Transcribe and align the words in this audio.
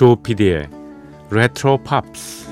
조피디의 0.00 0.70
레트로 1.30 1.76
팝스 1.84 2.49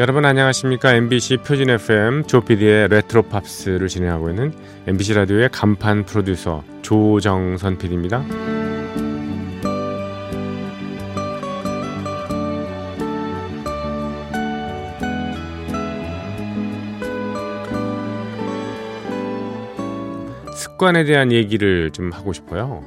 여러분 0.00 0.24
안녕하십니까 0.24 0.94
MBC 0.94 1.36
표준 1.46 1.68
FM 1.68 2.24
조피디의 2.26 2.88
레트로 2.88 3.20
팝스를 3.24 3.88
진행하고 3.88 4.30
있는 4.30 4.50
MBC 4.86 5.12
라디오의 5.12 5.50
간판 5.52 6.06
프로듀서 6.06 6.64
조정선 6.80 7.76
PD입니다. 7.76 8.24
습관에 20.54 21.04
대한 21.04 21.30
얘기를 21.30 21.90
좀 21.90 22.10
하고 22.10 22.32
싶어요. 22.32 22.82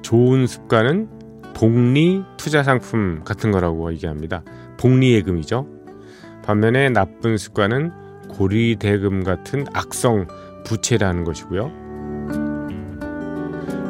좋은 0.00 0.46
습관은 0.46 1.10
복리 1.52 2.22
투자 2.38 2.62
상품 2.62 3.20
같은 3.26 3.50
거라고 3.50 3.92
얘기합니다. 3.92 4.42
복리 4.78 5.12
예금이죠. 5.12 5.73
반면에 6.44 6.90
나쁜 6.90 7.38
습관은 7.38 8.28
고리대금 8.28 9.24
같은 9.24 9.64
악성 9.72 10.26
부채라는 10.64 11.24
것이고요. 11.24 11.70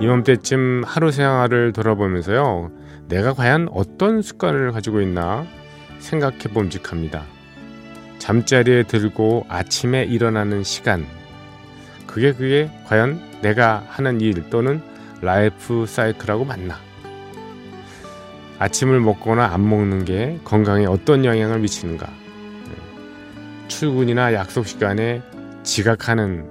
이맘때쯤 0.01 0.83
하루 0.87 1.11
생활을 1.11 1.73
돌아보면서요. 1.73 2.71
내가 3.09 3.33
과연 3.33 3.69
어떤 3.73 4.23
습관을 4.23 4.71
가지고 4.73 5.01
있나 5.01 5.45
생각해 5.99 6.39
봄직합니다. 6.53 7.23
잠자리에 8.19 8.85
들고 8.85 9.47
아침에 9.49 10.05
일어나는 10.05 10.63
시간. 10.63 11.05
그게 12.07 12.33
그게 12.33 12.71
과연 12.87 13.21
내가 13.43 13.85
하는 13.89 14.21
일 14.21 14.49
또는 14.51 14.81
라이프 15.21 15.87
사이클하고 15.87 16.45
맞나? 16.45 16.77
아침을 18.59 19.01
먹거나 19.01 19.47
안 19.47 19.69
먹는 19.69 20.05
게 20.05 20.39
건강에 20.45 20.87
어떤 20.87 21.25
영향을 21.25 21.59
미치는가? 21.59 22.24
출근이나 23.79 24.33
약속 24.35 24.69
시간에 24.69 25.21
지각하는 25.65 26.49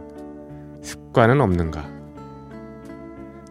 습관은 0.82 1.40
없는가? 1.40 1.90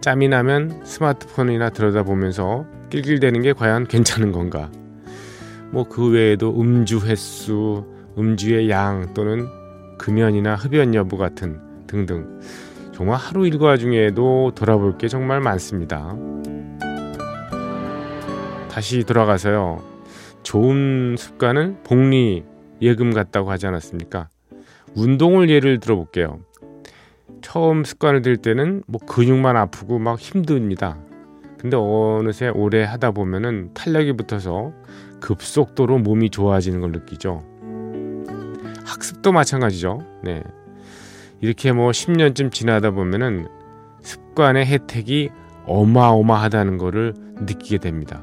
짬이 0.02 0.28
나면 0.28 0.84
스마트폰이나 0.84 1.70
들여다보면서 1.70 2.66
낄낄대는 2.90 3.40
게 3.40 3.54
과연 3.54 3.86
괜찮은 3.86 4.30
건가? 4.30 4.70
뭐 5.70 5.84
그 5.84 6.10
외에도 6.10 6.54
음주 6.60 7.00
횟수, 7.06 7.86
음주의 8.18 8.68
양 8.68 9.14
또는 9.14 9.48
금연이나 9.96 10.54
흡연 10.54 10.94
여부 10.94 11.16
같은 11.16 11.58
등등 11.86 12.40
정말 12.92 13.16
하루 13.16 13.46
일과 13.46 13.78
중에도 13.78 14.52
돌아볼 14.54 14.98
게 14.98 15.08
정말 15.08 15.40
많습니다. 15.40 16.14
다시 18.70 19.02
돌아가서요. 19.04 19.82
좋은 20.42 21.16
습관은 21.16 21.78
복리 21.84 22.51
예금 22.82 23.14
같다고 23.14 23.50
하지 23.50 23.66
않았습니까? 23.66 24.28
운동을 24.94 25.48
예를 25.48 25.80
들어 25.80 25.96
볼게요. 25.96 26.40
처음 27.40 27.84
습관을 27.84 28.22
들 28.22 28.36
때는 28.36 28.82
뭐 28.86 29.00
근육만 29.00 29.56
아프고 29.56 29.98
막 29.98 30.18
힘듭니다. 30.18 30.98
근데 31.58 31.76
어느새 31.76 32.48
오래 32.48 32.82
하다 32.82 33.12
보면은 33.12 33.70
탄력이 33.72 34.14
붙어서 34.14 34.72
급속도로 35.20 35.98
몸이 35.98 36.30
좋아지는 36.30 36.80
걸 36.80 36.90
느끼죠. 36.92 37.44
학습도 38.84 39.32
마찬가지죠. 39.32 40.04
네. 40.24 40.42
이렇게 41.40 41.72
뭐 41.72 41.90
10년쯤 41.90 42.52
지나다 42.52 42.90
보면은 42.90 43.46
습관의 44.02 44.66
혜택이 44.66 45.30
어마어마하다는 45.66 46.78
것을 46.78 47.14
느끼게 47.40 47.78
됩니다. 47.78 48.22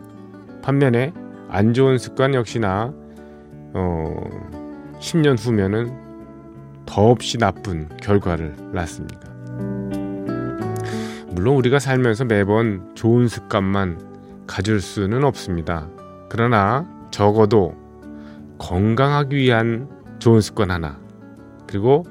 반면에 0.62 1.14
안 1.48 1.74
좋은 1.74 1.98
습관 1.98 2.34
역시나 2.34 2.94
어, 3.74 4.16
10년 5.00 5.38
후면은 5.40 5.92
더없이 6.86 7.38
나쁜 7.38 7.88
결과를 7.98 8.56
낳습니다. 8.74 9.30
물론 11.28 11.56
우리가 11.56 11.80
살면서 11.80 12.26
매번 12.26 12.96
좋은 12.96 13.28
습관만 13.28 14.46
가질 14.48 14.82
수는 14.82 15.24
없습니다. 15.24 15.88
그러나 16.28 16.88
적어도 17.12 17.76
건강하기 18.58 19.36
위한 19.36 19.88
좋은 20.20 20.42
습관 20.42 20.72
하나, 20.72 21.00
그리고 21.68 22.06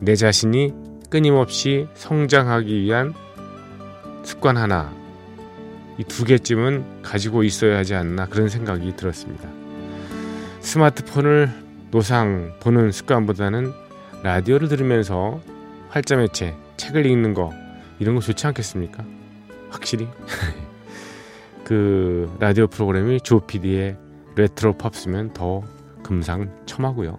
내 0.00 0.16
자신이 0.16 0.74
끊임없이 1.10 1.86
성장하기 1.94 2.80
위한 2.82 3.14
습관 4.24 4.56
하나, 4.56 4.92
이 5.98 6.04
두 6.04 6.24
개쯤은 6.24 7.02
가지고 7.02 7.42
있어야 7.42 7.78
하지 7.78 7.94
않나 7.94 8.26
그런 8.26 8.48
생각이 8.48 8.96
들었습니다. 8.96 9.48
스마트폰을 10.66 11.48
노상 11.92 12.52
보는 12.58 12.90
습관보다는 12.90 13.72
라디오를 14.24 14.66
들으면서 14.66 15.40
활자 15.90 16.16
매체, 16.16 16.56
책을 16.76 17.06
읽는 17.06 17.34
거 17.34 17.52
이런 18.00 18.16
거 18.16 18.20
좋지 18.20 18.48
않겠습니까? 18.48 19.04
확실히 19.70 20.08
그 21.62 22.28
라디오 22.40 22.66
프로그램이 22.66 23.20
조피디의 23.20 23.96
레트로 24.34 24.76
팝스면 24.76 25.34
더 25.34 25.62
금상첨화고요. 26.02 27.16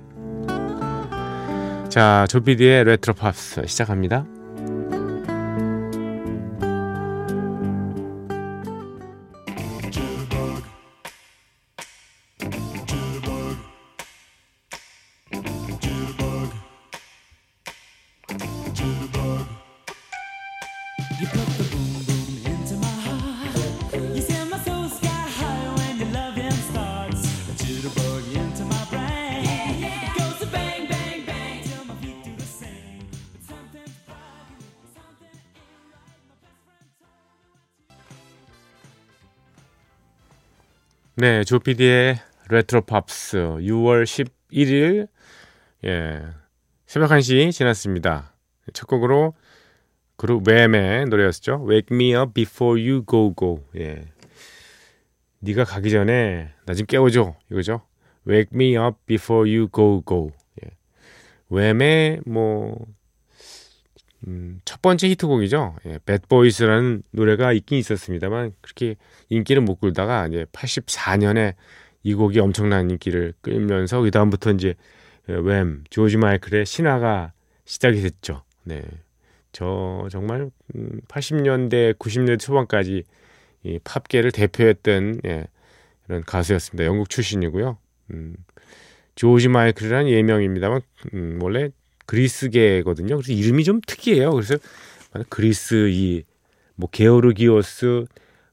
자, 1.87 2.27
조피디의 2.29 2.83
레트로 2.83 3.13
팝스 3.13 3.65
시작합니다. 3.65 4.25
네, 41.27 41.43
조피디의 41.43 42.19
레트로 42.47 42.85
팝스 42.85 43.37
6월 43.59 44.05
11일 44.05 45.09
예, 45.83 46.23
새벽 46.85 47.09
1시 47.09 47.51
지났습니다. 47.51 48.33
첫 48.71 48.87
곡으로 48.87 49.33
그룹 50.15 50.47
Wham의 50.47 51.03
노래였죠. 51.07 51.65
Wake 51.67 51.93
me 51.93 52.15
up 52.15 52.31
before 52.33 52.81
you 52.81 53.03
go 53.05 53.35
go. 53.37 53.61
예. 53.75 54.05
네가 55.39 55.65
가기 55.65 55.89
전에 55.89 56.53
나 56.65 56.73
좀 56.73 56.85
깨워줘 56.85 57.35
이거죠. 57.51 57.81
Wake 58.25 58.51
me 58.53 58.77
up 58.77 58.97
before 59.05 59.53
you 59.53 59.67
go 59.69 60.01
go. 60.07 60.31
예. 60.63 60.69
Wham의 61.49 62.21
뭐 62.25 62.85
음, 64.25 64.61
첫 64.65 64.81
번째 64.81 65.09
히트곡이죠. 65.09 65.75
예, 65.85 65.99
Bad 66.05 66.28
Boys라는 66.28 67.03
노래가 67.11 67.53
있긴 67.53 67.77
있었습니다만 67.77 68.53
그렇게 68.61 68.95
인기를 69.29 69.61
못 69.61 69.79
끌다가 69.79 70.27
이제 70.27 70.45
84년에 70.51 71.53
이 72.03 72.13
곡이 72.13 72.39
엄청난 72.39 72.89
인기를 72.89 73.33
끌면서 73.41 74.01
그 74.01 74.11
다음부터 74.11 74.51
이제 74.51 74.75
웸 75.27 75.83
조지 75.89 76.17
마이클의 76.17 76.65
신화가 76.65 77.33
시작이 77.65 78.01
됐죠. 78.01 78.43
네, 78.63 78.83
저 79.51 80.07
정말 80.09 80.49
80년대 81.07 81.97
90년대 81.97 82.39
초반까지 82.39 83.03
이 83.63 83.79
팝계를 83.83 84.31
대표했던 84.31 85.21
예, 85.25 85.47
이런 86.07 86.23
가수였습니다. 86.23 86.85
영국 86.85 87.09
출신이고요. 87.09 87.77
음, 88.11 88.35
조지 89.15 89.49
마이클이라는 89.49 90.09
예명입니다만 90.09 90.81
음, 91.13 91.39
원래 91.41 91.69
그리스계거든요. 92.07 93.17
그래서 93.17 93.31
이름이 93.33 93.63
좀 93.63 93.81
특이해요. 93.85 94.31
그래서 94.33 94.57
그리스 95.29 95.89
이 95.91 96.23
뭐 96.77 96.89
게오르기오스 96.91 98.05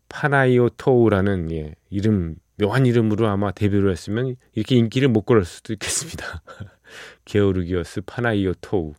파나이오토우라는 0.09 1.53
예, 1.53 1.75
이름 1.91 2.37
묘한 2.59 2.87
이름으로 2.87 3.29
아마 3.29 3.53
데뷔를 3.53 3.91
했으면 3.91 4.37
이렇게 4.55 4.77
인기를 4.77 5.09
못 5.09 5.23
끌을 5.23 5.45
수도 5.45 5.73
있겠습니다. 5.75 6.43
게오르기오스 7.27 8.03
파나이오토우. 8.07 8.95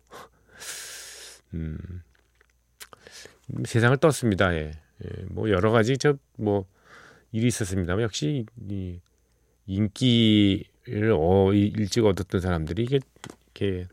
음, 1.56 1.78
세상을 3.66 3.98
떴습니다. 3.98 4.54
예. 4.56 4.72
예, 5.04 5.10
뭐 5.30 5.50
여러 5.50 5.72
가지 5.72 5.98
저 5.98 6.18
뭐 6.38 6.66
일이 7.32 7.48
있었습니다만 7.48 8.04
역시 8.04 8.46
이 8.70 9.00
인기를 9.68 11.14
어, 11.18 11.52
일찍 11.54 12.06
얻었던 12.06 12.40
사람들이 12.42 12.84
이게 12.84 13.00
이렇게 13.56 13.88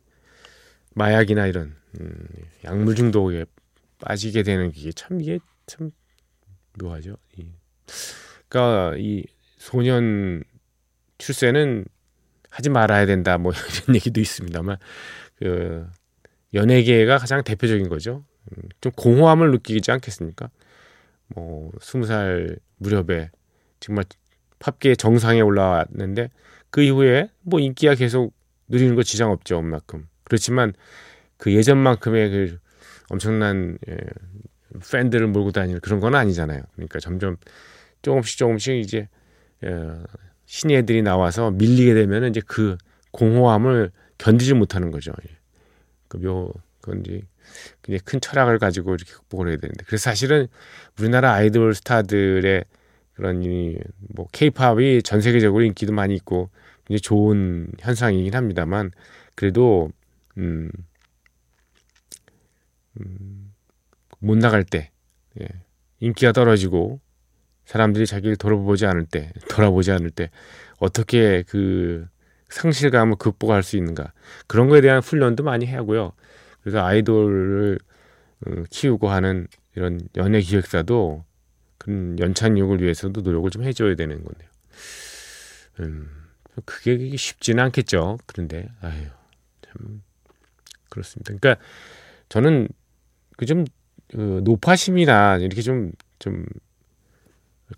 마약이나 0.94 1.46
이런 1.46 1.74
음, 2.00 2.26
약물 2.64 2.94
중독에 2.94 3.44
빠지게 3.98 4.42
되는 4.42 4.70
게 4.72 4.90
참 4.94 5.20
이게 5.20 5.38
참 5.66 5.90
묘하죠. 6.80 7.16
이, 7.36 7.46
그러니까 8.48 8.96
이 8.98 9.24
소년 9.58 10.42
출세는 11.18 11.84
하지 12.50 12.70
말아야 12.70 13.06
된다 13.06 13.38
뭐 13.38 13.52
이런 13.84 13.94
얘기도 13.96 14.20
있습니다만 14.20 14.76
그 15.36 15.86
연예계가 16.54 17.18
가장 17.18 17.42
대표적인 17.44 17.88
거죠. 17.88 18.24
음, 18.52 18.68
좀 18.80 18.92
공허함을 18.92 19.50
느끼지 19.52 19.90
않겠습니까? 19.90 20.50
뭐 21.28 21.72
스무 21.80 22.06
살 22.06 22.56
무렵에 22.76 23.30
정말 23.80 24.04
팝계 24.58 24.94
정상에 24.96 25.40
올라왔는데 25.40 26.30
그 26.70 26.82
이후에 26.82 27.28
뭐 27.40 27.60
인기가 27.60 27.94
계속 27.94 28.34
누리는 28.68 28.94
거 28.94 29.02
지장 29.02 29.30
없죠, 29.30 29.58
엄만큼. 29.58 30.08
그렇지만 30.24 30.72
그 31.36 31.52
예전만큼의 31.52 32.30
그 32.30 32.58
엄청난 33.10 33.78
예, 33.88 33.96
팬들을 34.90 35.26
몰고 35.26 35.52
다니는 35.52 35.80
그런 35.80 36.00
건 36.00 36.14
아니잖아요. 36.14 36.62
그러니까 36.74 36.98
점점 37.00 37.36
조금씩 38.02 38.38
조금씩 38.38 38.76
이제 38.76 39.08
예, 39.64 39.68
신예 40.46 40.78
애들이 40.78 41.02
나와서 41.02 41.50
밀리게 41.50 41.94
되면 41.94 42.24
이제 42.24 42.40
그 42.46 42.76
공허함을 43.12 43.90
견디지 44.18 44.54
못하는 44.54 44.90
거죠. 44.90 45.12
예. 45.28 45.36
그묘 46.08 46.52
그건 46.80 47.00
이제 47.00 47.22
굉장히 47.82 48.00
큰 48.04 48.20
철학을 48.20 48.58
가지고 48.58 48.94
이렇게 48.94 49.12
극복을 49.12 49.48
해야 49.48 49.56
되는데 49.56 49.84
그래서 49.86 50.02
사실은 50.02 50.48
우리나라 50.98 51.32
아이돌 51.32 51.74
스타들의 51.74 52.64
그런 53.14 53.42
이뭐 53.42 54.28
케이팝이 54.32 55.02
전 55.02 55.20
세계적으로 55.20 55.64
인기도 55.64 55.92
많이 55.92 56.14
있고 56.14 56.50
굉장히 56.86 57.00
좋은 57.00 57.68
현상이긴 57.78 58.34
합니다만 58.34 58.90
그래도 59.34 59.90
음, 60.38 60.70
음, 63.00 63.54
못 64.18 64.38
나갈 64.38 64.64
때 64.64 64.90
예, 65.40 65.48
인기가 66.00 66.32
떨어지고 66.32 67.00
사람들이 67.64 68.06
자기를 68.06 68.36
돌아보지 68.36 68.86
않을 68.86 69.06
때 69.06 69.32
돌아보지 69.48 69.92
않을 69.92 70.10
때 70.10 70.30
어떻게 70.78 71.42
그 71.42 72.06
상실감을 72.48 73.16
극복할 73.16 73.62
수 73.62 73.76
있는가 73.76 74.12
그런 74.46 74.68
거에 74.68 74.80
대한 74.80 75.00
훈련도 75.00 75.42
많이 75.42 75.66
하고요. 75.66 76.12
그래서 76.60 76.84
아이돌을 76.84 77.78
어, 78.46 78.50
키우고 78.70 79.08
하는 79.08 79.46
이런 79.74 80.00
연예 80.16 80.40
기획사도 80.40 81.24
그런 81.78 82.18
연착륙을 82.18 82.82
위해서도 82.82 83.22
노력을 83.22 83.50
좀 83.50 83.62
해줘야 83.62 83.94
되는 83.94 84.22
건데요. 84.22 84.48
음, 85.80 86.10
그게 86.64 87.16
쉽지는 87.16 87.64
않겠죠. 87.64 88.18
그런데 88.26 88.68
아유 88.80 89.06
참 89.62 90.02
그렇습니다. 90.92 91.34
그러니까 91.34 91.64
저는 92.28 92.68
그좀 93.38 93.64
그 94.08 94.42
노파심이나 94.44 95.38
이렇게 95.38 95.62
좀좀 95.62 96.44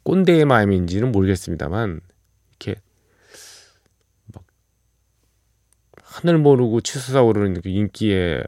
꼰대의 0.02 0.44
마음인지는 0.44 1.12
모르겠습니다만 1.12 2.00
이렇게 2.50 2.80
막 4.34 4.42
하늘 6.02 6.38
모르고 6.38 6.80
치솟아 6.80 7.22
오르는 7.22 7.60
그 7.60 7.68
인기에 7.68 8.42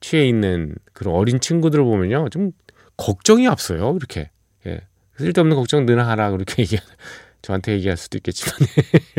취해 0.00 0.28
있는 0.28 0.74
그런 0.92 1.14
어린 1.14 1.40
친구들을 1.40 1.82
보면요 1.82 2.28
좀 2.28 2.52
걱정이 2.98 3.48
앞서요 3.48 3.96
이렇게 3.96 4.30
예. 4.66 4.80
쓸데없는 5.16 5.56
걱정 5.56 5.86
늘 5.86 6.06
하라 6.06 6.32
그렇게 6.32 6.60
얘기 6.62 6.76
저한테 7.40 7.72
얘기할 7.72 7.96
수도 7.96 8.18
있겠지만 8.18 8.54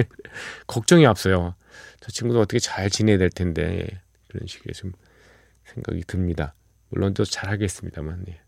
걱정이 0.67 1.07
앞서요 1.07 1.55
저 1.99 2.11
친구도 2.11 2.41
어떻게 2.41 2.59
잘 2.59 2.91
지내야 2.91 3.17
될 3.17 3.31
텐데 3.31 3.87
예. 3.91 4.02
그런 4.33 4.47
식의 4.47 4.73
좀 4.73 4.91
생각이 5.63 6.01
듭니다 6.01 6.53
물론 6.89 7.13
또 7.13 7.23
잘하겠습니다만 7.23 8.25
예. 8.27 8.41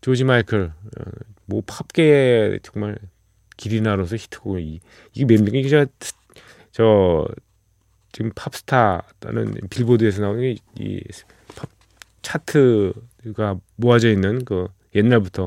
조지 0.00 0.24
마이클 0.24 0.72
어, 0.72 1.02
뭐 1.44 1.62
팝계에 1.66 2.60
정말 2.62 2.96
길이나로서 3.58 4.16
히트곡 4.16 4.60
이 4.60 4.80
이게 5.12 5.24
몇 5.26 5.42
명이 5.44 5.68
저, 5.68 5.86
저 6.72 7.28
지금 8.12 8.30
팝스타라는 8.34 9.68
빌보드에서 9.68 10.22
나오는 10.22 10.56
이 10.78 11.00
팝 11.54 11.68
차트가 12.22 13.60
모아져 13.76 14.10
있는 14.10 14.44
그 14.44 14.68
옛날부터 14.94 15.44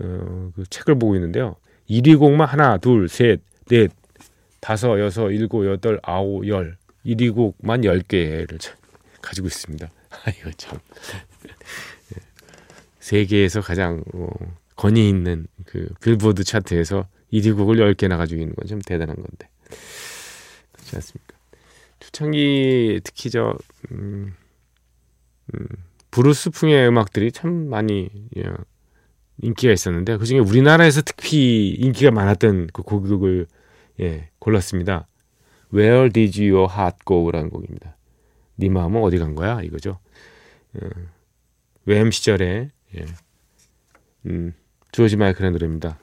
어, 0.00 0.52
그 0.54 0.64
책을 0.68 0.98
보고 0.98 1.14
있는데요. 1.14 1.56
1위 1.88 2.18
곡만 2.18 2.48
하나, 2.48 2.76
둘, 2.78 3.08
셋, 3.08 3.40
넷, 3.66 3.90
다섯, 4.60 4.98
여섯, 4.98 5.30
일곱, 5.30 5.66
여덟, 5.66 6.00
아홉, 6.02 6.46
열 6.48 6.76
1위 7.06 7.34
곡만 7.34 7.82
10개를 7.82 8.58
가지고 9.22 9.46
있습니다. 9.46 9.88
아, 10.10 10.30
이거 10.30 10.50
참. 10.56 10.78
세계에서 13.00 13.60
가장 13.60 14.02
어, 14.14 14.28
권위 14.74 15.08
있는 15.08 15.46
그 15.64 15.88
빌보드 16.00 16.42
차트에서 16.42 17.06
1위 17.32 17.56
곡을 17.56 17.76
10개나 17.76 18.16
가지고 18.16 18.40
있는 18.40 18.54
건좀 18.56 18.80
대단한 18.80 19.16
건데. 19.16 19.48
그렇지 20.72 20.96
않습니까? 20.96 21.36
초창기 22.00 23.00
특히 23.04 23.30
저 23.30 23.56
음, 23.92 24.34
음, 25.54 25.66
브루스풍의 26.10 26.88
음악들이 26.88 27.32
참 27.32 27.68
많이 27.68 28.10
예, 28.36 28.44
인기가 29.42 29.72
있었는데 29.72 30.16
그 30.16 30.24
중에 30.24 30.38
우리나라에서 30.38 31.02
특히 31.02 31.70
인기가 31.70 32.10
많았던 32.10 32.70
그 32.72 32.82
곡을 32.82 33.46
예, 34.00 34.30
골랐습니다. 34.38 35.06
Where 35.72 36.10
Did 36.10 36.40
Your 36.42 36.72
Heart 36.72 36.98
Go라는 37.06 37.50
곡입니다. 37.50 37.96
네 38.56 38.68
마음은 38.68 39.02
어디 39.02 39.18
간 39.18 39.34
거야 39.34 39.62
이거죠. 39.62 39.98
어, 40.74 40.88
웸 41.86 42.10
시절에 42.10 42.70
예, 42.96 43.06
음, 44.26 44.54
조지 44.92 45.16
마이클의 45.16 45.52
노래입니다. 45.52 45.98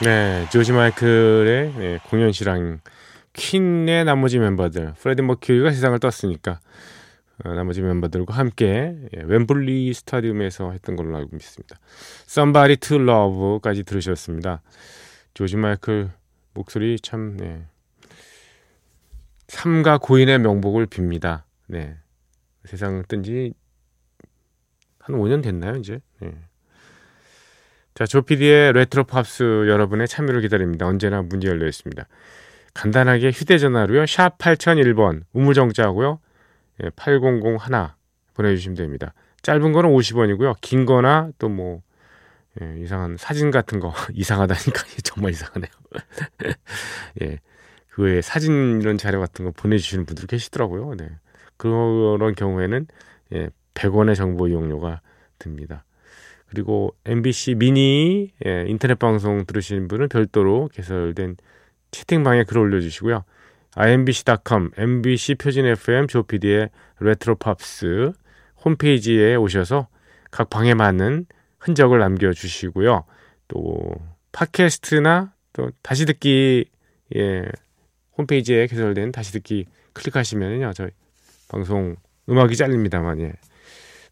네, 0.00 0.46
조지 0.52 0.70
마이클의 0.72 1.72
네, 1.74 1.98
공연 2.08 2.30
실황 2.30 2.80
퀸의 3.32 4.04
나머지 4.04 4.38
멤버들 4.38 4.94
프레디 4.94 5.22
머큐리가 5.22 5.72
세상을 5.72 5.98
떴으니까 5.98 6.60
어, 7.44 7.52
나머지 7.52 7.82
멤버들과 7.82 8.34
함께 8.34 8.96
예, 9.16 9.22
웸블리 9.22 9.92
스타디움에서 9.92 10.70
했던 10.70 10.94
걸로 10.94 11.16
알고 11.16 11.36
있습니다. 11.36 11.76
Somebody 12.28 12.76
to 12.76 12.96
Love까지 13.00 13.82
들으셨습니다. 13.82 14.62
조지 15.34 15.56
마이클 15.56 16.10
목소리 16.54 17.00
참 17.00 17.36
네. 17.36 17.66
삼가 19.48 19.98
고인의 19.98 20.38
명복을 20.38 20.86
빕니다. 20.86 21.42
네. 21.66 21.96
세상 22.64 23.02
뜬지 23.08 23.52
한 25.00 25.16
5년 25.16 25.42
됐나요, 25.42 25.74
이제? 25.76 26.00
네. 26.20 26.32
자, 27.98 28.06
조피디의 28.06 28.74
레트로 28.74 29.02
팝스 29.02 29.66
여러분의 29.66 30.06
참여를 30.06 30.42
기다립니다. 30.42 30.86
언제나 30.86 31.20
문이 31.20 31.46
열려 31.46 31.66
있습니다. 31.66 32.06
간단하게 32.72 33.30
휴대전화로요. 33.30 34.06
샵 34.06 34.38
8001번 34.38 35.24
우물정자하고요. 35.32 36.20
예, 36.84 36.90
8001 36.90 37.58
보내주시면 38.34 38.76
됩니다. 38.76 39.14
짧은 39.42 39.72
거는 39.72 39.90
50원이고요. 39.90 40.54
긴 40.60 40.86
거나 40.86 41.30
또 41.40 41.48
뭐 41.48 41.82
예, 42.62 42.80
이상한 42.80 43.16
사진 43.16 43.50
같은 43.50 43.80
거 43.80 43.92
이상하다니까 44.14 44.84
정말 45.02 45.32
이상하네요. 45.32 45.70
예, 47.22 47.40
그 47.88 48.04
외에 48.04 48.22
사진 48.22 48.80
이런 48.80 48.96
자료 48.96 49.18
같은 49.18 49.44
거 49.44 49.50
보내주시는 49.50 50.06
분들 50.06 50.28
계시더라고요. 50.28 50.94
네, 50.94 51.10
그런 51.56 52.36
경우에는 52.36 52.86
예, 53.32 53.50
100원의 53.74 54.14
정보 54.14 54.46
이용료가 54.46 55.00
듭니다. 55.40 55.84
그리고 56.48 56.94
MBC 57.04 57.56
미니 57.56 58.32
예, 58.46 58.64
인터넷 58.66 58.98
방송 58.98 59.44
들으시는 59.44 59.88
분은 59.88 60.08
별도로 60.08 60.68
개설된 60.72 61.36
채팅방에 61.90 62.44
글 62.44 62.58
올려주시고요. 62.58 63.24
imbc.com, 63.76 64.70
mbc 64.76 65.34
표준 65.36 65.66
FM 65.66 66.06
조피디의 66.08 66.70
레트로 67.00 67.36
팝스 67.36 68.12
홈페이지에 68.64 69.36
오셔서 69.36 69.88
각 70.30 70.50
방에 70.50 70.74
맞는 70.74 71.26
흔적을 71.58 71.98
남겨주시고요. 71.98 73.04
또 73.48 73.94
팟캐스트나 74.32 75.32
또 75.52 75.70
다시 75.82 76.06
듣기 76.06 76.66
예, 77.16 77.44
홈페이지에 78.16 78.66
개설된 78.66 79.12
다시 79.12 79.32
듣기 79.32 79.66
클릭하시면요 79.92 80.72
저희 80.74 80.90
방송 81.48 81.96
음악이 82.28 82.56
잘립니다만 82.56 83.20
예, 83.20 83.32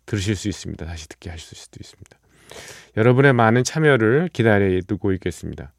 들으실 0.07 0.37
수 0.37 0.49
있습니다. 0.49 0.87
다시 0.87 1.09
듣기 1.09 1.28
하실 1.28 1.57
수도 1.57 1.78
있습니다. 1.81 2.19
여러분의 2.96 3.32
많은 3.32 3.64
참여를 3.64 4.30
기다리고 4.32 5.12
있겠습니다. 5.12 5.72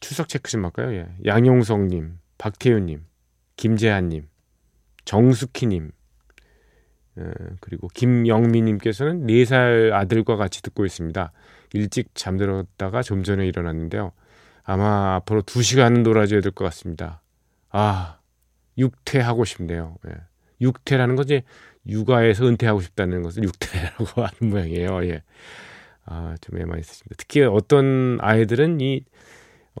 추석 0.00 0.28
체크 0.28 0.50
좀 0.50 0.64
할까요? 0.64 0.92
예. 0.94 1.06
양용성님, 1.24 2.18
박태윤님, 2.38 3.04
김재한님, 3.56 4.28
정숙희님, 5.04 5.90
어, 7.18 7.22
그리고 7.60 7.88
김영미님께서는 7.88 9.26
4살 9.26 9.92
아들과 9.92 10.36
같이 10.36 10.60
듣고 10.62 10.84
있습니다. 10.84 11.32
일찍 11.72 12.14
잠들었다가 12.14 13.02
좀 13.02 13.22
전에 13.22 13.46
일어났는데요. 13.46 14.12
아마 14.64 15.14
앞으로 15.16 15.42
2시간은 15.42 16.02
놀아줘야 16.02 16.40
될 16.40 16.52
것 16.52 16.64
같습니다. 16.66 17.22
아, 17.70 18.18
육퇴하고 18.78 19.44
싶네요. 19.44 19.96
예. 20.08 20.12
육퇴라는 20.60 21.16
것이 21.16 21.42
육아에서 21.88 22.46
은퇴하고 22.46 22.80
싶다는 22.80 23.22
것을 23.22 23.44
육퇴라고 23.44 24.22
하는 24.22 24.50
모양이에요. 24.50 25.04
예. 25.06 25.22
아, 26.04 26.36
좀 26.40 26.58
애만 26.58 26.78
있으십니다. 26.78 27.16
특히 27.18 27.42
어떤 27.42 28.18
아이들은 28.20 28.80
이, 28.80 29.04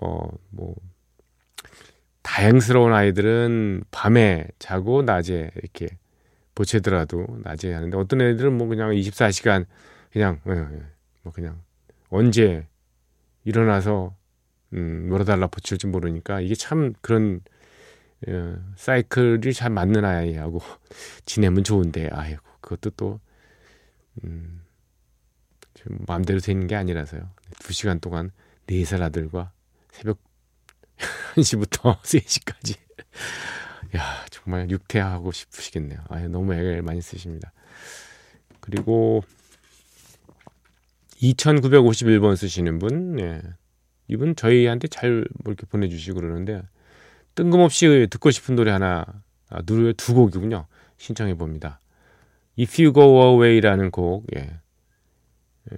어, 0.00 0.28
뭐, 0.50 0.74
다양스러운 2.22 2.92
아이들은 2.92 3.84
밤에 3.92 4.48
자고 4.58 5.02
낮에 5.02 5.50
이렇게 5.54 5.86
보채더라도 6.56 7.26
낮에 7.44 7.72
하는데 7.72 7.96
어떤 7.96 8.20
애들은 8.20 8.52
뭐 8.56 8.66
그냥 8.66 8.90
24시간 8.90 9.66
그냥, 10.10 10.40
예, 10.48 10.52
예, 10.52 10.82
뭐 11.22 11.32
그냥 11.32 11.62
언제 12.08 12.66
일어나서 13.44 14.16
음, 14.72 15.06
놀아달라 15.08 15.46
보칠지 15.46 15.86
모르니까 15.86 16.40
이게 16.40 16.54
참 16.56 16.94
그런 17.00 17.40
어, 18.28 18.56
사이클이 18.76 19.52
잘 19.52 19.70
맞는 19.70 20.04
아이하고 20.04 20.60
지내면 21.26 21.64
좋은데 21.64 22.08
아이고 22.12 22.42
그것도 22.60 22.90
또 22.90 23.20
음, 24.24 24.62
좀 25.74 25.98
마음대로 26.06 26.40
되는 26.40 26.66
게 26.66 26.74
아니라서요. 26.76 27.30
두 27.60 27.72
시간 27.72 28.00
동안 28.00 28.30
네 28.66 28.82
살 28.84 29.02
아들과 29.02 29.52
새벽 29.92 30.18
1시부터 31.36 32.00
3시까지 32.00 32.76
야 33.96 34.24
정말 34.30 34.68
육퇴하고 34.70 35.30
싶으시겠네요. 35.32 36.00
아 36.08 36.20
너무 36.28 36.54
애를 36.54 36.82
많이 36.82 37.00
쓰십니다. 37.02 37.52
그리고 38.60 39.22
2951번 41.20 42.36
쓰시는 42.36 42.78
분, 42.78 43.18
예. 43.20 43.42
이분 44.08 44.36
저희한테 44.36 44.88
잘뭐 44.88 45.24
이렇게 45.46 45.66
보내주시고 45.66 46.20
그러는데 46.20 46.62
뜬금없이 47.36 48.08
듣고 48.10 48.32
싶은 48.32 48.56
노래 48.56 48.72
하나 48.72 49.04
아, 49.48 49.62
노래 49.62 49.92
두 49.92 50.14
곡이군요. 50.14 50.66
신청해 50.96 51.34
봅니다. 51.34 51.80
If 52.58 52.82
You 52.82 52.92
Go 52.92 53.22
Away라는 53.22 53.90
곡, 53.90 54.26
예. 54.34 54.40
예. 55.72 55.76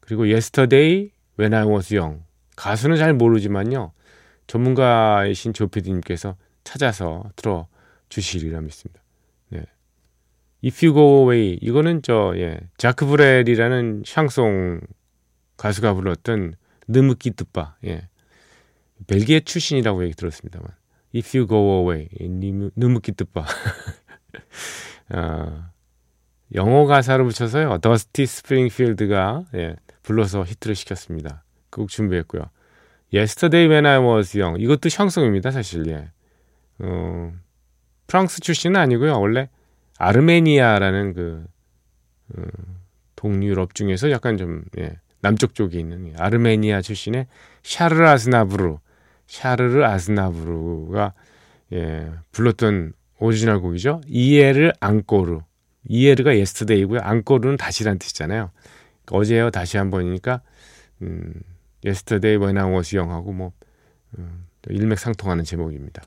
그리고 0.00 0.22
Yesterday 0.22 1.10
When 1.38 1.52
I 1.52 1.66
Was 1.66 1.94
Young 1.94 2.22
가수는 2.56 2.96
잘 2.96 3.12
모르지만요 3.14 3.92
전문가이신 4.46 5.52
조피디님께서 5.52 6.36
찾아서 6.64 7.24
들어 7.36 7.66
주시리라 8.08 8.60
믿습니다. 8.60 9.02
네. 9.48 9.64
If 10.64 10.84
You 10.86 10.94
Go 10.94 11.22
Away 11.22 11.58
이거는 11.60 12.02
저 12.02 12.32
예, 12.36 12.60
자크 12.76 13.06
브렐이라는 13.06 14.04
샹송 14.06 14.80
가수가 15.56 15.94
불렀던 15.94 16.54
Ne 16.88 16.97
me 16.97 17.06
quitte 17.06 17.32
pas 17.32 17.76
예. 17.86 18.08
벨기에 19.06 19.40
출신이라고 19.40 20.04
얘기 20.04 20.14
들었습니다만 20.14 20.79
If 21.14 21.36
You 21.36 21.46
Go 21.46 21.80
Away 21.80 22.08
Ne 22.76 22.83
me 22.83 22.90
quitte 22.90 23.12
pas 23.12 23.44
아, 25.10 25.70
영어 26.54 26.86
가사를 26.86 27.24
붙여서요 27.24 27.78
더스티 27.78 28.26
스프링필드가 28.26 29.44
예, 29.54 29.76
불러서 30.02 30.44
히트를 30.44 30.74
시켰습니다. 30.74 31.44
그 31.70 31.80
곡 31.82 31.88
준비했고요. 31.88 32.42
Yesterday 33.14 33.68
When 33.68 33.86
I 33.86 33.98
Was 33.98 34.36
Young 34.38 34.62
이것도 34.62 34.88
샹송입니다 34.88 35.50
사실 35.50 35.86
예. 35.88 36.10
어, 36.80 37.32
프랑스 38.06 38.40
출신은 38.40 38.78
아니고요 38.80 39.20
원래 39.20 39.48
아르메니아라는 39.98 41.14
그 41.14 41.44
어, 42.36 42.42
동유럽 43.16 43.74
중에서 43.74 44.10
약간 44.10 44.36
좀 44.36 44.64
예, 44.78 44.96
남쪽 45.20 45.54
쪽에 45.54 45.78
있는 45.78 46.14
아르메니아 46.18 46.82
출신의 46.82 47.26
샤를 47.62 48.04
아즈나부르 48.06 48.78
샤를 49.30 49.84
아즈나부르가 49.84 51.14
예, 51.72 52.10
불렀던 52.32 52.92
오리지널 53.20 53.60
곡이죠. 53.60 54.00
Hier 54.08 54.72
encore 54.80 55.38
Hier가 55.84 56.36
yesterday고요. 56.36 57.00
encore는 57.00 57.56
다시란 57.56 58.00
뜻이잖아요. 58.00 58.50
그러니까 59.04 59.16
어제요 59.16 59.50
다시 59.50 59.76
한 59.76 59.90
번이니까 59.90 60.42
음, 61.02 61.32
Yesterday 61.84 62.38
was 62.38 62.96
young하고 62.96 63.32
뭐 63.32 63.52
음, 64.18 64.46
일맥상통하는 64.68 65.44
제목입니다. 65.44 66.02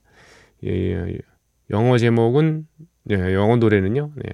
예, 0.65 0.69
예, 0.71 1.17
영어 1.69 1.97
제목은 1.97 2.67
예, 3.11 3.33
영어 3.33 3.55
노래는요. 3.55 4.11
네, 4.15 4.33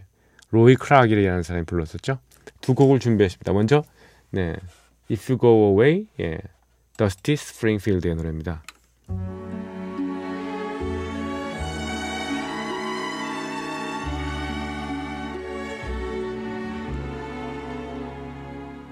로이 0.50 0.76
클락이라는 0.76 1.44
사람이 1.44 1.66
불렀었죠. 1.68 2.18
두 2.60 2.74
곡을 2.74 3.00
준비했습니다. 3.00 3.54
먼저 3.54 3.84
네, 4.32 4.56
If 5.12 5.32
You 5.32 5.40
Go 5.40 5.70
Away, 5.74 6.08
예, 6.22 6.40
더스티 6.98 7.36
스프링필드의 7.36 8.16
노래입니다. 8.16 8.64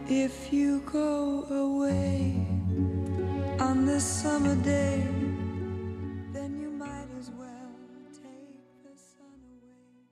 If 0.10 0.54
you 0.54 0.80
go 0.90 1.44
away 1.52 2.48
on 3.60 3.86
this 3.86 4.06
summer 4.06 4.56
day, 4.64 5.04
then 6.34 6.58
you 6.62 6.70
might 6.72 7.10
as 7.20 7.30
well 7.32 7.76
take 8.14 8.56
the 8.84 8.96
sun 8.96 9.36
away. 9.62 10.08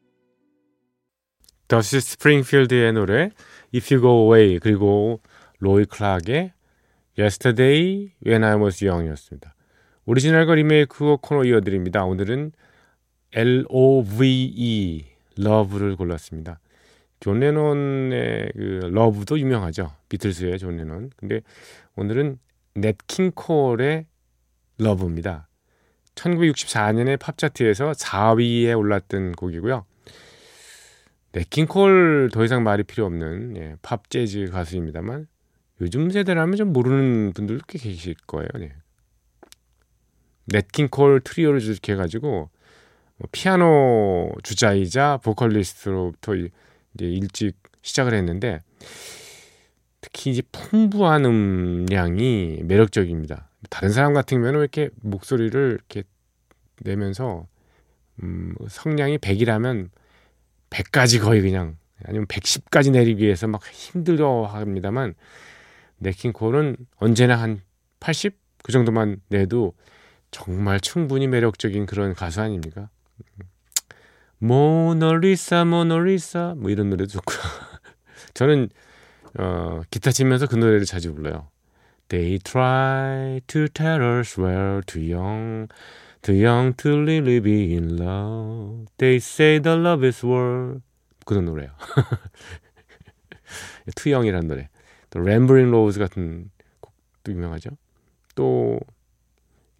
더시 1.69 2.01
스프링필드의 2.01 2.91
노래 2.91 3.31
If 3.73 3.93
You 3.93 4.01
Go 4.01 4.23
Away 4.25 4.59
그리고 4.59 5.21
로이 5.59 5.85
클락의 5.85 6.51
Yesterday 7.17 8.13
When 8.25 8.43
I 8.43 8.55
Was 8.55 8.83
Young이었습니다. 8.83 9.54
오리지널과 10.07 10.55
리메이크 10.55 11.17
코너 11.21 11.43
이어드립니다. 11.45 12.05
오늘은 12.05 12.51
L-O-V-E 13.33 15.05
Love를 15.39 15.95
골랐습니다. 15.95 16.59
존 17.19 17.39
레논의 17.39 18.51
그 18.53 18.89
Love도 18.91 19.39
유명하죠. 19.39 19.91
비틀스의 20.09 20.59
존 20.59 20.77
레논. 20.77 21.09
근데 21.17 21.41
오늘은 21.95 22.37
냇 22.75 22.97
킹 23.07 23.31
콜의 23.31 24.05
Love입니다. 24.77 25.47
1964년에 26.13 27.17
팝 27.19 27.37
차트에서 27.37 27.93
4위에 27.93 28.77
올랐던 28.77 29.31
곡이고요. 29.33 29.85
냇 31.31 31.48
킹 31.48 31.65
콜 31.65 32.29
더 32.31 32.45
이상 32.45 32.63
말이 32.63 32.83
필요 32.83 33.05
없는 33.05 33.57
예, 33.57 33.75
팝 33.81 34.09
재즈 34.09 34.49
가수입니다만 34.51 35.27
요즘 35.81 36.09
세대라면 36.09 36.55
좀 36.55 36.71
모르는 36.71 37.33
분들도 37.33 37.63
꽤 37.67 37.79
계실 37.79 38.15
거예요. 38.27 38.47
네. 38.59 38.71
넷킹 40.45 40.89
콜 40.89 41.21
트리오를 41.21 41.61
이렇게 41.61 41.93
해가지고 41.93 42.49
뭐 43.17 43.29
피아노 43.31 44.31
주자이자 44.43 45.19
보컬리스트로부터 45.23 46.35
이제 46.35 46.49
일찍 46.99 47.55
시작을 47.81 48.13
했는데 48.13 48.61
특히 50.01 50.31
이제 50.31 50.41
풍부한 50.51 51.25
음량이 51.25 52.61
매력적입니다. 52.63 53.49
다른 53.69 53.89
사람 53.91 54.13
같은 54.13 54.39
경우는 54.39 54.59
이렇게 54.59 54.89
목소리를 55.01 55.71
이렇게 55.71 56.03
내면서 56.81 57.47
음, 58.21 58.55
성량이 58.67 59.17
100이라면 59.17 59.89
100까지 60.69 61.21
거의 61.21 61.41
그냥 61.41 61.77
아니면 62.03 62.27
110까지 62.27 62.91
내리기 62.91 63.23
위해서 63.23 63.47
막 63.47 63.63
힘들어 63.71 64.45
합니다만 64.45 65.15
네킹콜은 65.97 66.77
언제나 66.97 67.35
한 67.35 67.61
80? 67.99 68.37
그 68.63 68.71
정도만 68.71 69.21
내도 69.29 69.73
정말 70.35 70.81
충분히 70.81 71.27
매력적인 71.27 71.85
그런 71.85 72.13
가수 72.13 72.41
아닙니까? 72.41 72.89
모노리사 74.39 75.63
모노리사 75.63 76.55
뭐 76.57 76.69
이런 76.69 76.89
노래도 76.89 77.07
좋고요. 77.13 77.39
저는 78.35 78.67
어, 79.39 79.81
기타 79.89 80.11
치면서 80.11 80.45
그 80.47 80.57
노래를 80.57 80.83
자주 80.83 81.13
불러요. 81.13 81.47
They 82.09 82.39
try 82.39 83.39
to 83.47 83.69
tell 83.69 84.01
us 84.19 84.37
we're 84.37 84.81
too 84.85 85.01
young, 85.01 85.69
too 86.21 86.35
young 86.35 86.75
to 86.75 86.89
really 86.89 87.39
be 87.39 87.71
in 87.73 87.95
love. 87.95 88.87
They 88.97 89.15
say 89.15 89.61
the 89.61 89.77
love 89.79 90.05
is 90.05 90.25
war. 90.25 90.81
그런 91.25 91.45
노래요. 91.45 91.69
Too 93.95 94.06
Young이라는 94.06 94.47
노래. 94.49 94.67
또 95.11 95.19
Ramblin' 95.19 95.71
Rose 95.71 95.97
같은 95.97 96.51
곡도 96.81 97.31
유명하죠. 97.31 97.69
또 98.35 98.81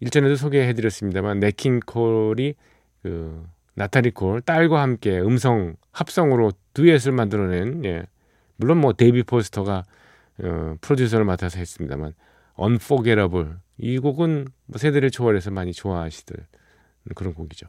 일전에도 0.00 0.36
소개해드렸습니다만 0.36 1.40
냇 1.40 1.60
킹 1.60 1.80
콜이 1.80 2.54
그 3.02 3.46
나타리 3.74 4.10
콜 4.10 4.40
딸과 4.40 4.80
함께 4.80 5.20
음성 5.20 5.76
합성으로 5.92 6.52
듀엣을 6.74 7.12
만들어낸 7.12 7.84
예. 7.84 8.04
물론 8.56 8.78
뭐 8.78 8.92
데이비드 8.92 9.22
포스터가 9.22 9.84
어, 10.42 10.76
프로듀서를 10.80 11.24
맡아서 11.24 11.58
했습니다만 11.58 12.14
Unforgettable 12.58 13.56
이 13.78 13.98
곡은 13.98 14.48
뭐 14.66 14.78
세대를 14.78 15.10
초월해서 15.10 15.50
많이 15.50 15.72
좋아하시들 15.72 16.36
그런 17.14 17.34
곡이죠. 17.34 17.68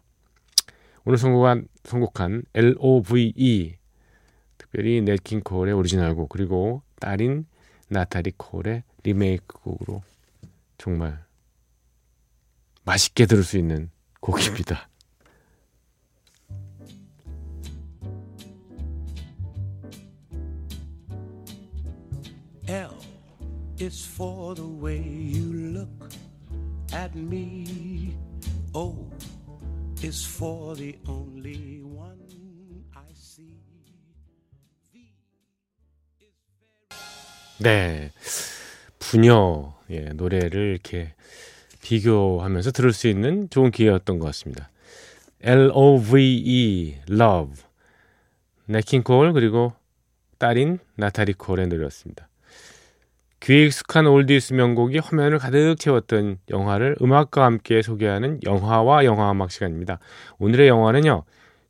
오늘 1.06 1.18
선곡한 1.18 1.68
선곡한 1.84 2.44
L.O.V.E 2.54 3.76
특별히 4.58 5.02
냇 5.02 5.22
킹 5.22 5.42
콜의 5.42 5.74
오리지널 5.74 6.16
곡 6.16 6.30
그리고 6.30 6.82
딸인 7.00 7.46
나타리 7.90 8.32
콜의 8.36 8.84
리메이크 9.04 9.60
곡으로 9.62 10.04
정말 10.78 11.27
맛있게 12.88 13.26
들을 13.26 13.44
수 13.44 13.58
있는 13.58 13.92
곡입니다. 14.22 14.90
L 22.70 22.90
is 23.82 24.08
for 24.08 24.56
the 24.56 24.70
way 24.82 25.02
you 25.02 25.74
look 25.74 26.18
at 26.94 27.18
me. 27.18 28.18
O 28.74 29.12
is 30.02 30.26
for 30.26 30.74
the 30.78 30.98
only 31.10 31.82
one 31.82 32.86
I 32.96 33.12
see. 33.12 33.60
V 34.94 35.14
네. 37.60 38.12
부녀 39.00 39.74
예, 39.90 40.10
노래를 40.14 40.72
이렇게 40.72 41.14
비교하면서 41.88 42.72
들을 42.72 42.92
수 42.92 43.08
있는 43.08 43.50
좋은 43.50 43.72
기회였던 43.72 44.20
것 44.20 44.26
같습니다. 44.26 44.70
L.O.V.E. 45.42 46.98
Love 47.10 47.64
네킹 48.66 49.04
콜 49.04 49.32
그리고 49.32 49.72
딸인 50.38 50.80
나타리 50.96 51.32
콜의 51.32 51.68
노래였습니다. 51.68 52.28
귀에 53.40 53.68
익숙한 53.68 54.06
oldies 54.06 54.54
명곡이 54.56 54.98
화면을 54.98 55.38
가득 55.38 55.76
채웠던 55.80 56.40
영화를 56.50 56.98
음악과 57.02 57.46
함께 57.46 57.82
소개하는 57.82 58.42
영화와 58.44 59.06
영화 59.06 59.32
음악 59.32 59.52
시간입니다. 59.52 60.00
오늘의 60.40 60.68
영화는요. 60.68 61.24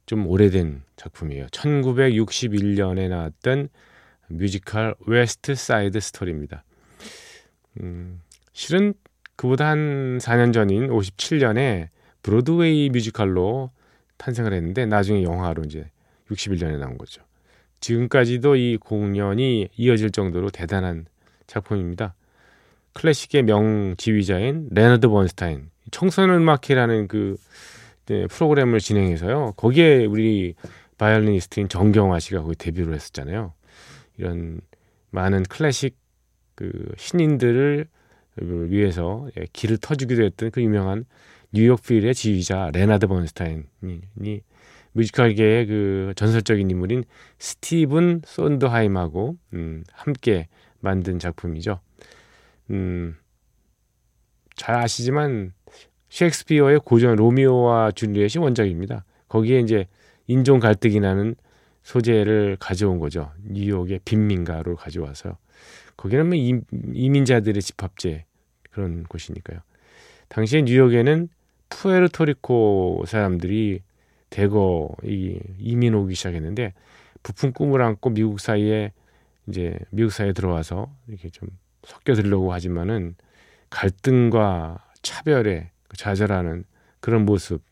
좀 0.08 0.26
오래된 0.26 0.82
작품이에요. 0.96 1.46
1961년에 1.48 3.10
나왔던 3.10 3.70
뮤지컬 4.30 4.96
West 5.06 5.54
Side 5.54 6.00
Story입니다. 6.00 6.64
음, 7.82 8.22
실은 8.54 8.96
그보다 9.38 9.70
한 9.70 10.18
4년 10.18 10.52
전인 10.52 10.90
57년에 10.90 11.88
브로드웨이 12.24 12.90
뮤지컬로 12.90 13.72
탄생을 14.18 14.52
했는데 14.52 14.86
나중에 14.86 15.24
영화로 15.24 15.64
이제 15.64 15.90
61년에 16.30 16.78
나온 16.80 16.98
거죠. 16.98 17.22
지금까지도 17.80 18.56
이 18.56 18.78
공연이 18.78 19.70
이어질 19.78 20.12
정도로 20.12 20.50
대단한 20.50 21.06
작품입니다. 21.46 22.16
클래식의 22.94 23.44
명 23.44 23.96
지휘자인 23.98 24.70
레너드 24.72 25.08
번스타인 25.08 25.70
청소년 25.92 26.42
음악회라는 26.42 27.08
그 27.08 27.38
네, 28.08 28.26
프로그램을 28.28 28.80
진행해서요. 28.80 29.54
거기에 29.56 30.06
우리 30.06 30.56
바이올리니스트인 30.98 31.70
정경화 31.70 32.20
씨가 32.20 32.42
거기 32.42 32.56
데뷔를 32.56 32.96
했었잖아요. 32.96 33.54
이런 34.18 34.62
많은 35.12 35.44
클래식 35.44 35.96
그 36.56 36.92
신인들을 36.98 37.88
위해서 38.42 39.28
예, 39.38 39.46
길을 39.54 39.78
터주기도 39.78 40.24
했던 40.24 40.52
그 40.52 40.62
유명한 40.62 41.06
뉴욕 41.52 41.82
필의 41.82 42.14
지휘자 42.14 42.72
레나드 42.74 43.08
번스타인이 43.08 43.64
뮤지컬계의 44.94 45.68
그 45.68 46.14
전설적인 46.16 46.70
인물인 46.70 47.04
스티븐 47.40 48.22
손드하임하고 48.26 49.38
음, 49.54 49.84
함께 49.92 50.48
만든 50.80 51.20
작품이죠. 51.20 51.80
음, 52.72 53.16
잘 54.56 54.76
아시지만 54.76 55.54
셰익스피어의 56.10 56.80
고전 56.84 57.16
로미오와 57.16 57.92
줄리엣이 57.92 58.42
원작입니다. 58.44 59.06
거기에 59.30 59.60
이제 59.60 59.88
인종 60.26 60.60
갈등이 60.60 61.00
나는 61.00 61.36
소재를 61.84 62.58
가져온 62.60 63.00
거죠. 63.00 63.32
뉴욕의 63.44 64.02
빈민가로 64.04 64.76
가져와서 64.76 65.38
거기는 65.96 66.28
뭐 66.28 66.36
이민자들의 66.94 67.62
집합제 67.62 68.26
그런 68.78 69.04
곳이니까요. 69.06 69.60
당시에 70.30 70.62
뉴욕에는 70.62 71.30
푸에르토리코 71.70 73.06
사람들이 73.08 73.82
대거 74.30 74.96
이 75.04 75.40
이민 75.58 75.96
오기 75.96 76.14
시작했는데 76.14 76.76
부푼 77.24 77.54
꿈을 77.54 77.82
안고 77.82 78.12
미국 78.12 78.40
사이에 78.40 78.92
이제 79.48 79.80
미국 79.90 80.12
사회에 80.12 80.34
들어와서 80.34 80.94
이렇게 81.08 81.30
좀 81.30 81.50
섞여 81.84 82.14
들려고 82.14 82.54
하지만은 82.54 83.16
갈등과 83.72 84.86
차별에 85.02 85.72
좌절하는 85.96 86.64
그런 87.00 87.26
모습, 87.26 87.64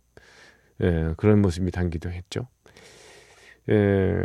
예, 0.82 1.14
그런 1.18 1.40
모습이 1.42 1.70
담기도 1.70 2.10
했죠. 2.10 2.48
예, 3.70 4.24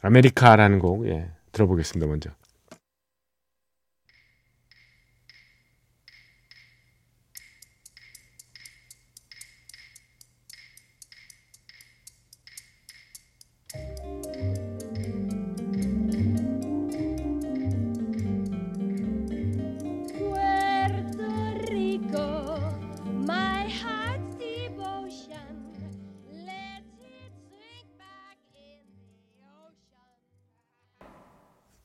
아메리카라는 0.00 0.78
곡, 0.78 1.06
예, 1.08 1.30
들어보겠습니다, 1.52 2.06
먼저. 2.06 2.30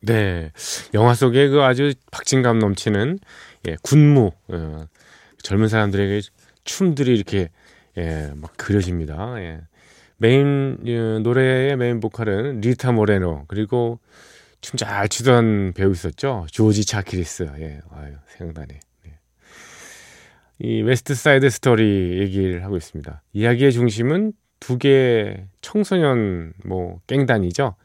네. 0.07 0.51
영화 0.93 1.13
속에 1.13 1.49
그 1.49 1.63
아주 1.63 1.93
박진감 2.11 2.59
넘치는 2.59 3.19
예, 3.67 3.75
군무 3.83 4.31
어, 4.47 4.85
젊은 5.43 5.67
사람들에게 5.67 6.21
춤들이 6.63 7.13
이렇게 7.13 7.49
예, 7.97 8.31
막 8.35 8.53
그려집니다. 8.55 9.35
예. 9.39 9.61
메인 10.15 10.77
예, 10.85 11.19
노래의 11.19 11.75
메인 11.75 11.99
보컬은 11.99 12.61
리타 12.61 12.93
모레노 12.93 13.45
그리고 13.47 13.99
춤 14.61 14.77
잘 14.77 15.07
추던 15.09 15.73
배우 15.73 15.91
있었죠. 15.91 16.47
조지 16.51 16.85
차키리스. 16.85 17.51
예. 17.59 17.81
아유, 17.91 18.13
생각나네. 18.37 18.79
네. 19.03 19.19
이 20.59 20.81
West 20.81 21.15
Side 21.15 21.49
Story 21.49 22.19
얘기를 22.19 22.63
하고 22.63 22.77
있습니다. 22.77 23.21
이야기의 23.33 23.73
중심은 23.73 24.33
두 24.59 24.77
개의 24.77 25.47
청소년 25.61 26.53
뭐 26.65 26.99
깽단이죠. 27.07 27.75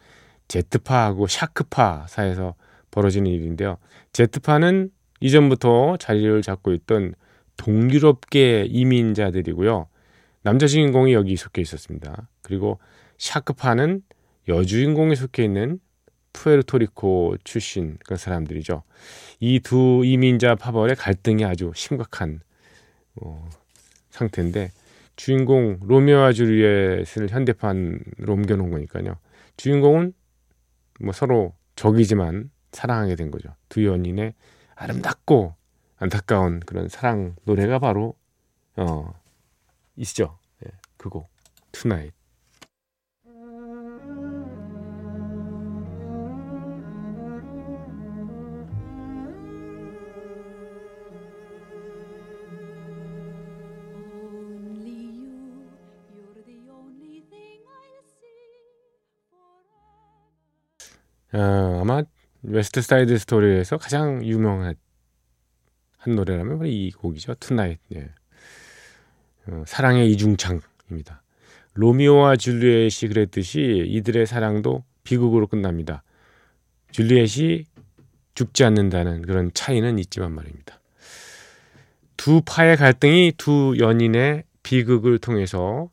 제트파하고 0.52 1.28
샤크파 1.28 2.06
사이에서 2.08 2.54
벌어지는 2.90 3.30
일인데요. 3.30 3.78
제트파는 4.12 4.90
이전부터 5.20 5.96
자리를 5.96 6.42
잡고 6.42 6.74
있던 6.74 7.14
동유럽계 7.56 8.66
이민자들이고요. 8.68 9.86
남자 10.42 10.66
주인공이 10.66 11.14
여기 11.14 11.36
속해 11.36 11.62
있었습니다. 11.62 12.28
그리고 12.42 12.78
샤크파는 13.16 14.02
여주인공이 14.48 15.16
속해 15.16 15.44
있는 15.44 15.78
푸에르토리코 16.34 17.36
출신 17.44 17.96
그 18.04 18.16
사람들이죠. 18.16 18.82
이 19.40 19.60
두 19.60 20.02
이민자 20.04 20.56
파벌의 20.56 20.96
갈등이 20.96 21.46
아주 21.46 21.72
심각한 21.74 22.40
어, 23.14 23.48
상태인데 24.10 24.70
주인공 25.16 25.78
로미오와 25.82 26.32
줄리엣을 26.32 27.30
현대판으로 27.30 28.32
옮겨놓은 28.32 28.70
거니까요. 28.70 29.16
주인공은 29.56 30.12
뭐 31.02 31.12
서로 31.12 31.54
적이지만 31.76 32.50
사랑하게 32.72 33.16
된 33.16 33.30
거죠. 33.30 33.54
두 33.68 33.84
연인의 33.84 34.34
아름답고 34.74 35.54
안타까운 35.96 36.60
그런 36.60 36.88
사랑 36.88 37.36
노래가 37.44 37.78
바로 37.78 38.16
어 38.76 39.12
있죠. 39.96 40.38
예, 40.64 40.70
그곡 40.96 41.30
Tonight. 41.72 42.12
어, 61.34 61.80
아마 61.80 62.02
West 62.42 62.82
Side 62.82 63.16
Story에서 63.18 63.78
가장 63.78 64.24
유명한 64.24 64.74
한 65.96 66.14
노래라면 66.14 66.66
이 66.66 66.90
곡이죠. 66.90 67.34
Tonight. 67.36 67.78
예. 67.94 68.10
어, 69.46 69.62
사랑의 69.66 70.10
이중창입니다. 70.10 71.22
로미오와 71.74 72.36
줄리엣이 72.36 73.08
그랬듯이 73.08 73.84
이들의 73.86 74.26
사랑도 74.26 74.84
비극으로 75.04 75.46
끝납니다. 75.46 76.02
줄리엣이 76.90 77.64
죽지 78.34 78.64
않는다는 78.64 79.22
그런 79.22 79.50
차이는 79.54 79.98
있지만 80.00 80.32
말입니다. 80.32 80.80
두 82.16 82.42
파의 82.44 82.76
갈등이 82.76 83.32
두 83.36 83.74
연인의 83.78 84.44
비극을 84.62 85.18
통해서 85.18 85.90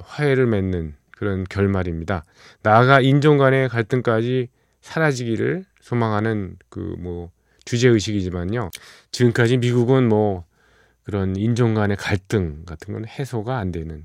화해를 0.00 0.46
맺는 0.46 0.94
그런 1.10 1.44
결말입니다. 1.44 2.24
나아가 2.62 3.00
인종 3.00 3.38
간의 3.38 3.68
갈등까지 3.68 4.48
사라지기를 4.82 5.64
소망하는 5.80 6.56
그 6.68 6.96
뭐 6.98 7.30
주제 7.64 7.88
의식이지만요. 7.88 8.70
지금까지 9.10 9.56
미국은 9.58 10.08
뭐 10.08 10.44
그런 11.04 11.36
인종 11.36 11.74
간의 11.74 11.96
갈등 11.96 12.64
같은 12.64 12.94
건 12.94 13.06
해소가 13.06 13.58
안 13.58 13.72
되는 13.72 14.04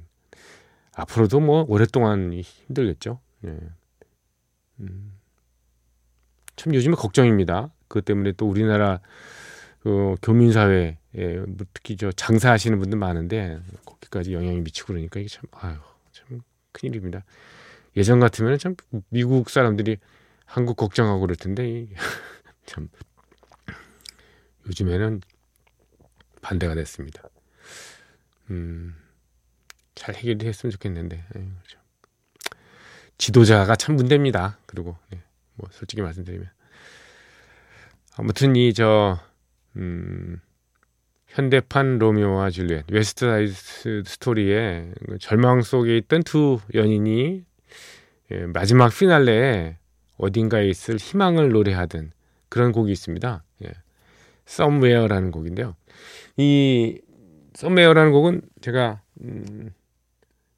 앞으로도 0.93 1.39
뭐 1.39 1.65
오랫동안 1.67 2.33
힘들겠죠. 2.33 3.19
예. 3.45 3.59
음. 4.79 5.13
참 6.55 6.73
요즘에 6.73 6.95
걱정입니다. 6.95 7.71
그것 7.87 8.03
때문에 8.05 8.33
또 8.33 8.49
우리나라 8.49 8.99
그 9.79 10.15
교민 10.21 10.51
사회에 10.51 10.97
뭐 11.13 11.65
특히 11.73 11.97
저 11.97 12.11
장사하시는 12.11 12.77
분들 12.79 12.97
많은데 12.97 13.59
거기까지 13.85 14.33
영향이 14.33 14.61
미치고 14.61 14.87
그러니까 14.87 15.19
이게 15.19 15.29
참 15.29 15.43
아유 15.51 15.77
참 16.11 16.41
큰일입니다. 16.71 17.23
예전 17.95 18.19
같으면 18.19 18.57
참 18.57 18.75
미국 19.09 19.49
사람들이 19.49 19.97
한국 20.47 20.77
걱정하고 20.77 21.19
그럴 21.19 21.35
텐데 21.35 21.87
참 22.65 22.89
요즘에는 24.65 25.21
반대가 26.41 26.73
됐습니다. 26.73 27.23
음, 28.49 28.95
잘 29.93 30.15
해결이 30.15 30.47
했으면 30.47 30.71
좋겠는데 30.71 31.17
에이, 31.17 31.47
그렇죠. 31.59 31.79
지도자가 33.17 33.75
참 33.75 33.95
문제입니다. 33.95 34.57
그리고 34.65 34.97
네, 35.09 35.21
뭐 35.55 35.69
솔직히 35.71 36.01
말씀드리면 36.01 36.49
아무튼 38.17 38.55
이저 38.55 39.19
음, 39.75 40.39
현대판 41.27 41.99
로미오와 41.99 42.49
줄리엣 42.49 42.85
West 42.89 43.25
Side 43.25 44.03
Story의 44.05 44.93
절망 45.19 45.61
속에 45.61 45.97
있던 45.97 46.23
두 46.23 46.59
연인이 46.73 47.43
예, 48.31 48.45
마지막 48.45 48.89
피날레에 48.89 49.77
어딘가에 50.17 50.67
있을 50.67 50.97
희망을 50.97 51.49
노래하던 51.49 52.11
그런 52.49 52.71
곡이 52.71 52.91
있습니다. 52.91 53.43
예. 53.65 53.71
Somewhere라는 54.47 55.31
곡인데요. 55.31 55.75
이 56.37 56.99
Somewhere라는 57.55 58.11
곡은 58.11 58.41
제가 58.61 59.01
음, 59.21 59.73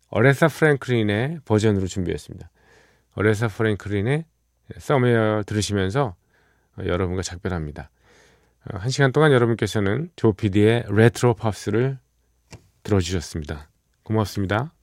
어레사 0.10 0.48
프랭클린의 0.48 1.40
버전으로 1.46 1.88
준비했습니다. 1.88 2.50
어레사 3.16 3.48
프랭클린의 3.48 4.26
Somewhere 4.78 5.44
들으시면서 5.46 6.16
여러분과 6.86 7.22
작별합니다. 7.22 7.90
어, 8.66 8.78
한 8.78 8.90
시간 8.90 9.12
동안 9.12 9.32
여러분께서는 9.32 10.12
조피디의 10.16 10.86
레트로 10.90 11.34
팝스를 11.36 11.98
들어주셨습니다. 12.84 13.70
고맙습니다. 14.04 14.74